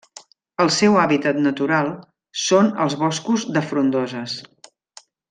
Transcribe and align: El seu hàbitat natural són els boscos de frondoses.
El 0.63 0.71
seu 0.77 0.95
hàbitat 1.01 1.41
natural 1.47 1.91
són 2.45 2.71
els 2.87 2.97
boscos 3.05 3.45
de 3.59 3.63
frondoses. 3.73 4.39